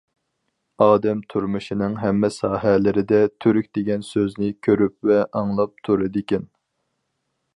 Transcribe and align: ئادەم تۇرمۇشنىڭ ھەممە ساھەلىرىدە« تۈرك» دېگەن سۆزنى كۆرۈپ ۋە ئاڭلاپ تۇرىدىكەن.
ئادەم 0.83 1.19
تۇرمۇشنىڭ 1.33 1.97
ھەممە 2.03 2.31
ساھەلىرىدە« 2.37 3.21
تۈرك» 3.45 3.69
دېگەن 3.79 4.07
سۆزنى 4.09 4.51
كۆرۈپ 4.69 5.09
ۋە 5.11 5.21
ئاڭلاپ 5.41 5.87
تۇرىدىكەن. 5.89 6.49